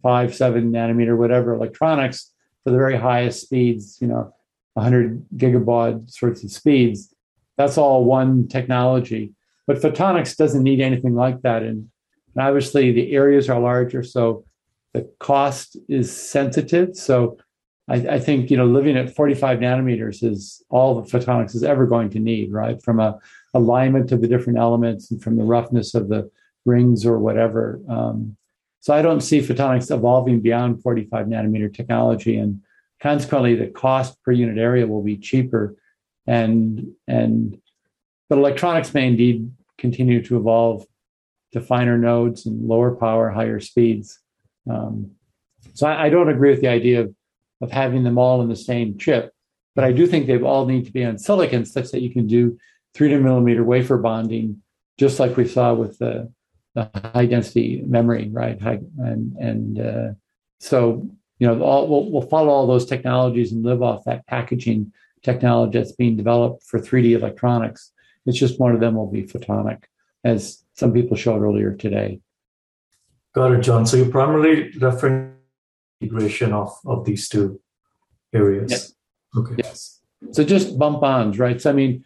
five, 0.00 0.32
seven 0.32 0.70
nanometer, 0.70 1.18
whatever 1.18 1.52
electronics 1.52 2.32
for 2.62 2.70
the 2.70 2.76
very 2.76 2.96
highest 2.96 3.40
speeds, 3.40 3.98
you 4.00 4.06
know, 4.06 4.32
100 4.74 5.26
gigabaud 5.36 6.08
sorts 6.08 6.44
of 6.44 6.52
speeds, 6.52 7.12
that's 7.56 7.76
all 7.76 8.04
one 8.04 8.46
technology. 8.46 9.32
But 9.66 9.78
photonics 9.78 10.36
doesn't 10.36 10.62
need 10.62 10.80
anything 10.80 11.16
like 11.16 11.42
that. 11.42 11.64
And 11.64 11.90
and 12.36 12.46
obviously, 12.46 12.92
the 12.92 13.12
areas 13.12 13.48
are 13.48 13.58
larger, 13.58 14.02
so 14.02 14.44
the 14.92 15.10
cost 15.18 15.76
is 15.88 16.14
sensitive. 16.14 16.94
So 16.94 17.38
I, 17.88 17.94
I, 17.94 18.18
think 18.20 18.50
you 18.50 18.58
know 18.58 18.66
living 18.66 18.96
at 18.96 19.16
45 19.16 19.58
nanometers 19.58 20.22
is 20.22 20.62
all 20.68 21.00
the 21.00 21.10
photonics 21.10 21.54
is 21.54 21.64
ever 21.64 21.86
going 21.86 22.10
to 22.10 22.20
need, 22.20 22.52
right? 22.52 22.80
From 22.82 23.00
a 23.00 23.18
alignment 23.54 24.12
of 24.12 24.20
the 24.20 24.28
different 24.28 24.58
elements 24.58 25.10
and 25.10 25.20
from 25.20 25.36
the 25.38 25.44
roughness 25.44 25.94
of 25.94 26.10
the 26.10 26.30
rings 26.66 27.06
or 27.06 27.18
whatever. 27.18 27.80
Um, 27.88 28.36
so 28.80 28.94
I 28.94 29.02
don't 29.02 29.20
see 29.20 29.40
photonics 29.40 29.94
evolving 29.94 30.40
beyond 30.40 30.82
45 30.82 31.26
nanometer 31.26 31.72
technology, 31.72 32.36
and 32.36 32.60
consequently, 33.00 33.54
the 33.54 33.66
cost 33.66 34.22
per 34.22 34.32
unit 34.32 34.58
area 34.58 34.86
will 34.86 35.02
be 35.02 35.16
cheaper. 35.16 35.76
And 36.26 36.92
and 37.06 37.58
but 38.28 38.38
electronics 38.38 38.92
may 38.92 39.06
indeed 39.06 39.50
continue 39.78 40.22
to 40.24 40.36
evolve 40.36 40.84
to 41.52 41.60
finer 41.60 41.96
nodes 41.96 42.46
and 42.46 42.66
lower 42.66 42.94
power, 42.94 43.30
higher 43.30 43.60
speeds. 43.60 44.18
Um, 44.68 45.12
so 45.74 45.86
I, 45.86 46.06
I, 46.06 46.08
don't 46.08 46.28
agree 46.28 46.50
with 46.50 46.60
the 46.60 46.68
idea 46.68 47.02
of, 47.02 47.14
of 47.60 47.70
having 47.70 48.02
them 48.02 48.18
all 48.18 48.42
in 48.42 48.48
the 48.48 48.56
same 48.56 48.98
chip, 48.98 49.32
but 49.74 49.84
I 49.84 49.92
do 49.92 50.06
think 50.06 50.26
they 50.26 50.40
all 50.40 50.66
need 50.66 50.86
to 50.86 50.92
be 50.92 51.04
on 51.04 51.18
silicon 51.18 51.64
such 51.64 51.92
that 51.92 52.02
you 52.02 52.10
can 52.10 52.26
do 52.26 52.58
300 52.94 53.22
millimeter 53.22 53.62
wafer 53.62 53.98
bonding, 53.98 54.62
just 54.98 55.20
like 55.20 55.36
we 55.36 55.46
saw 55.46 55.74
with 55.74 55.98
the, 55.98 56.32
the 56.76 56.90
high 57.14 57.26
density 57.26 57.82
memory, 57.86 58.28
right? 58.30 58.60
High, 58.60 58.80
and 58.98 59.34
and 59.36 59.80
uh, 59.80 60.08
so 60.60 61.08
you 61.38 61.46
know, 61.46 61.62
all, 61.62 61.88
we'll, 61.88 62.10
we'll 62.10 62.28
follow 62.28 62.50
all 62.50 62.66
those 62.66 62.86
technologies 62.86 63.52
and 63.52 63.64
live 63.64 63.82
off 63.82 64.04
that 64.04 64.26
packaging 64.26 64.92
technology 65.22 65.78
that's 65.78 65.92
being 65.92 66.16
developed 66.16 66.62
for 66.62 66.78
3D 66.78 67.12
electronics. 67.12 67.92
It's 68.24 68.38
just 68.38 68.58
one 68.58 68.74
of 68.74 68.80
them 68.80 68.94
will 68.94 69.10
be 69.10 69.24
photonic, 69.24 69.84
as 70.24 70.64
some 70.74 70.92
people 70.92 71.16
showed 71.16 71.42
earlier 71.42 71.72
today. 71.72 72.20
Got 73.34 73.52
it, 73.52 73.60
John. 73.60 73.84
So 73.86 73.96
you're 73.96 74.08
primarily 74.08 74.70
referring 74.78 75.34
integration 76.00 76.52
of, 76.52 76.72
of 76.84 77.04
these 77.04 77.28
two 77.28 77.60
areas. 78.32 78.70
Yes. 78.70 78.94
Okay. 79.36 79.54
Yes. 79.58 80.00
So 80.32 80.42
just 80.44 80.78
bump 80.78 81.00
bonds, 81.00 81.38
right? 81.38 81.60
So 81.60 81.70
I 81.70 81.72
mean, 81.72 82.04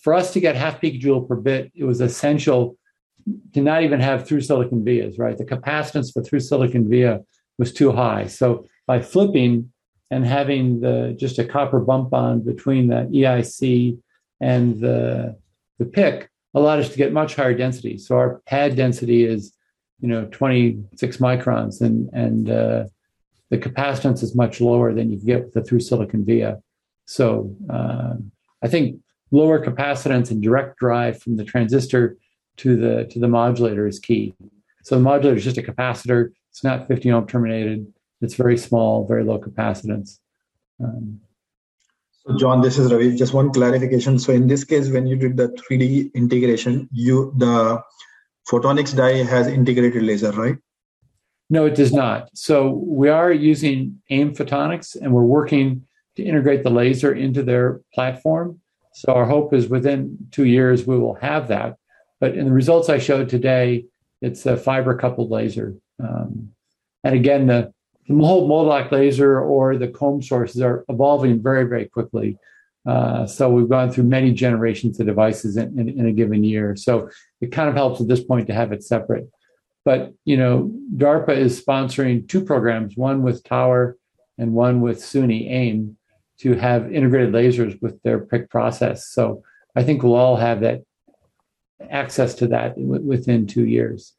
for 0.00 0.14
us 0.14 0.32
to 0.32 0.40
get 0.40 0.54
half 0.54 0.80
picojoule 0.80 1.28
per 1.28 1.36
bit, 1.36 1.72
it 1.74 1.84
was 1.84 2.00
essential 2.00 2.78
to 3.54 3.60
not 3.60 3.82
even 3.82 4.00
have 4.00 4.26
through 4.26 4.40
silicon 4.42 4.84
vias, 4.84 5.18
right? 5.18 5.36
The 5.36 5.44
capacitance 5.44 6.12
for 6.12 6.22
through 6.22 6.40
silicon 6.40 6.88
via 6.88 7.20
was 7.58 7.72
too 7.72 7.92
high. 7.92 8.26
So 8.26 8.66
by 8.86 9.00
flipping 9.00 9.72
and 10.10 10.24
having 10.24 10.80
the 10.80 11.14
just 11.18 11.38
a 11.38 11.44
copper 11.44 11.80
bump 11.80 12.10
bond 12.10 12.44
between 12.44 12.88
the 12.88 13.08
EIC 13.12 13.98
and 14.40 14.80
the 14.80 15.36
the 15.78 15.84
PIC, 15.84 16.28
allowed 16.54 16.80
us 16.80 16.88
to 16.90 16.96
get 16.96 17.12
much 17.12 17.34
higher 17.34 17.54
density. 17.54 17.98
So 17.98 18.16
our 18.16 18.40
pad 18.46 18.74
density 18.74 19.24
is, 19.24 19.52
you 20.00 20.08
know, 20.08 20.26
26 20.30 21.16
microns, 21.18 21.80
and 21.80 22.08
and 22.12 22.50
uh, 22.50 22.84
the 23.50 23.58
capacitance 23.58 24.22
is 24.22 24.34
much 24.34 24.60
lower 24.60 24.92
than 24.94 25.10
you 25.10 25.18
get 25.18 25.44
with 25.44 25.54
the 25.54 25.62
through 25.62 25.80
silicon 25.80 26.24
via. 26.24 26.58
So 27.06 27.54
uh, 27.70 28.14
I 28.62 28.68
think 28.68 29.00
lower 29.30 29.64
capacitance 29.64 30.30
and 30.30 30.42
direct 30.42 30.78
drive 30.78 31.20
from 31.22 31.36
the 31.36 31.44
transistor 31.44 32.16
to 32.58 32.76
the 32.76 33.04
to 33.06 33.18
the 33.18 33.28
modulator 33.28 33.86
is 33.86 33.98
key. 33.98 34.34
So 34.82 34.96
the 34.96 35.02
modulator 35.02 35.36
is 35.36 35.44
just 35.44 35.58
a 35.58 35.62
capacitor. 35.62 36.32
It's 36.50 36.64
not 36.64 36.88
50 36.88 37.10
ohm 37.12 37.26
terminated. 37.26 37.92
It's 38.20 38.34
very 38.34 38.56
small, 38.56 39.06
very 39.06 39.24
low 39.24 39.38
capacitance. 39.38 40.18
Um, 40.82 41.20
so 42.12 42.36
John, 42.36 42.60
this 42.62 42.78
is 42.78 42.92
Ravi. 42.92 43.16
Just 43.16 43.32
one 43.32 43.52
clarification. 43.52 44.18
So 44.18 44.32
in 44.32 44.46
this 44.46 44.64
case, 44.64 44.90
when 44.90 45.06
you 45.06 45.16
did 45.16 45.36
the 45.36 45.48
3D 45.48 46.12
integration, 46.14 46.88
you 46.92 47.32
the 47.36 47.82
photonics 48.50 48.96
die 48.96 49.22
has 49.24 49.46
integrated 49.46 50.02
laser, 50.02 50.32
right? 50.32 50.56
No, 51.50 51.64
it 51.64 51.74
does 51.74 51.92
not. 51.92 52.28
So 52.34 52.70
we 52.70 53.08
are 53.08 53.32
using 53.32 54.02
AIM 54.10 54.34
Photonics, 54.34 54.96
and 55.00 55.12
we're 55.14 55.22
working 55.22 55.86
to 56.16 56.22
integrate 56.22 56.62
the 56.62 56.70
laser 56.70 57.14
into 57.14 57.42
their 57.42 57.80
platform. 57.94 58.60
So 58.92 59.12
our 59.12 59.24
hope 59.24 59.54
is 59.54 59.68
within 59.68 60.18
two 60.30 60.44
years 60.44 60.86
we 60.86 60.98
will 60.98 61.14
have 61.14 61.48
that. 61.48 61.76
But 62.20 62.36
in 62.36 62.46
the 62.46 62.52
results 62.52 62.88
I 62.88 62.98
showed 62.98 63.28
today, 63.28 63.86
it's 64.20 64.46
a 64.46 64.56
fiber 64.56 64.96
coupled 64.96 65.30
laser. 65.30 65.74
Um, 66.02 66.50
and 67.04 67.14
again, 67.14 67.46
the, 67.46 67.72
the 68.08 68.14
whole 68.14 68.48
mode 68.48 68.66
lock 68.66 68.90
laser 68.90 69.40
or 69.40 69.76
the 69.76 69.88
comb 69.88 70.22
sources 70.22 70.60
are 70.60 70.84
evolving 70.88 71.42
very, 71.42 71.64
very 71.64 71.86
quickly. 71.86 72.38
Uh, 72.86 73.26
so 73.26 73.50
we've 73.50 73.68
gone 73.68 73.90
through 73.90 74.04
many 74.04 74.32
generations 74.32 74.98
of 74.98 75.06
devices 75.06 75.56
in, 75.56 75.78
in, 75.78 75.88
in, 75.88 76.06
a 76.06 76.12
given 76.12 76.42
year. 76.42 76.74
So 76.74 77.10
it 77.40 77.52
kind 77.52 77.68
of 77.68 77.74
helps 77.74 78.00
at 78.00 78.08
this 78.08 78.24
point 78.24 78.46
to 78.46 78.54
have 78.54 78.72
it 78.72 78.82
separate. 78.82 79.28
But 79.84 80.14
you 80.24 80.36
know, 80.36 80.72
DARPA 80.96 81.36
is 81.36 81.62
sponsoring 81.62 82.26
two 82.28 82.42
programs, 82.42 82.96
one 82.96 83.22
with 83.22 83.44
Tower 83.44 83.96
and 84.38 84.54
one 84.54 84.80
with 84.80 85.00
SUNY 85.00 85.50
AIM, 85.50 85.96
to 86.40 86.54
have 86.54 86.92
integrated 86.92 87.34
lasers 87.34 87.80
with 87.82 88.00
their 88.02 88.20
PIC 88.20 88.48
process. 88.48 89.08
So 89.08 89.42
I 89.76 89.82
think 89.82 90.02
we'll 90.02 90.14
all 90.14 90.36
have 90.36 90.60
that 90.60 90.82
access 91.90 92.34
to 92.34 92.46
that 92.48 92.76
w- 92.76 93.02
within 93.02 93.46
two 93.46 93.66
years. 93.66 94.14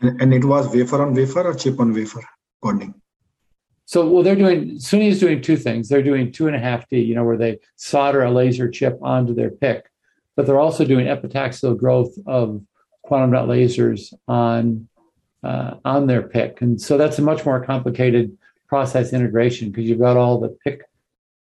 And 0.00 0.34
it 0.34 0.44
was 0.44 0.74
wafer 0.74 1.00
on 1.00 1.14
wafer 1.14 1.42
or 1.42 1.54
chip 1.54 1.78
on 1.78 1.92
wafer 1.92 2.22
bonding? 2.60 2.94
So, 3.84 4.08
well, 4.08 4.22
they're 4.22 4.36
doing, 4.36 4.76
SUNY 4.76 5.08
is 5.08 5.20
doing 5.20 5.42
two 5.42 5.56
things. 5.56 5.88
They're 5.88 6.02
doing 6.02 6.32
two 6.32 6.46
and 6.46 6.56
a 6.56 6.58
half 6.58 6.88
D, 6.88 7.00
you 7.00 7.14
know, 7.14 7.24
where 7.24 7.36
they 7.36 7.58
solder 7.76 8.22
a 8.22 8.30
laser 8.30 8.70
chip 8.70 8.98
onto 9.02 9.34
their 9.34 9.50
PIC, 9.50 9.84
but 10.36 10.46
they're 10.46 10.60
also 10.60 10.84
doing 10.84 11.06
epitaxial 11.06 11.76
growth 11.76 12.14
of 12.26 12.62
quantum 13.02 13.32
dot 13.32 13.48
lasers 13.48 14.14
on, 14.28 14.88
uh, 15.42 15.74
on 15.84 16.06
their 16.06 16.22
PIC, 16.22 16.62
And 16.62 16.80
so 16.80 16.96
that's 16.96 17.18
a 17.18 17.22
much 17.22 17.44
more 17.44 17.64
complicated 17.64 18.36
process 18.68 19.12
integration 19.12 19.70
because 19.70 19.88
you've 19.88 19.98
got 19.98 20.16
all 20.16 20.40
the 20.40 20.56
PIC 20.64 20.82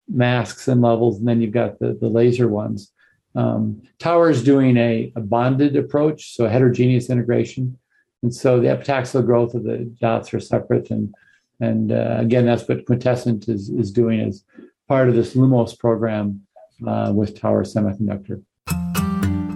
masks 0.07 0.67
and 0.67 0.81
levels, 0.81 1.19
and 1.19 1.27
then 1.27 1.41
you've 1.41 1.51
got 1.51 1.77
the, 1.79 1.97
the 1.99 2.07
laser 2.07 2.47
ones. 2.47 2.91
Um, 3.35 3.83
Tower 3.99 4.29
is 4.29 4.43
doing 4.43 4.77
a, 4.77 5.11
a, 5.15 5.21
bonded 5.21 5.75
approach, 5.75 6.35
so 6.35 6.47
heterogeneous 6.47 7.09
integration. 7.09 7.77
And 8.23 8.33
so 8.33 8.59
the 8.59 8.67
epitaxial 8.67 9.25
growth 9.25 9.53
of 9.53 9.63
the 9.63 9.85
dots 10.01 10.33
are 10.33 10.39
separate. 10.39 10.89
And, 10.89 11.13
and 11.59 11.91
uh, 11.91 12.17
again, 12.19 12.45
that's 12.45 12.67
what 12.67 12.85
Quintessent 12.85 13.47
is, 13.47 13.69
is 13.69 13.91
doing 13.91 14.19
as 14.19 14.43
part 14.87 15.09
of 15.09 15.15
this 15.15 15.35
LUMOS 15.35 15.75
program 15.77 16.41
uh, 16.85 17.11
with 17.13 17.39
Tower 17.39 17.63
Semiconductor. 17.63 18.43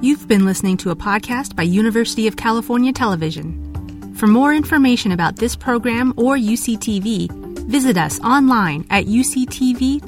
You've 0.02 0.28
been 0.28 0.46
listening 0.46 0.78
to 0.78 0.92
a 0.92 0.96
podcast 0.96 1.56
by 1.56 1.64
University 1.64 2.28
of 2.28 2.36
California 2.36 2.94
Television. 2.94 4.14
For 4.16 4.28
more 4.28 4.54
information 4.54 5.12
about 5.12 5.38
this 5.38 5.56
program 5.56 6.14
or 6.18 6.36
UCTV, 6.36 7.32
visit 7.68 7.98
us 7.98 8.20
online 8.20 8.86
at 8.90 9.06
uctv.tv 9.06 10.04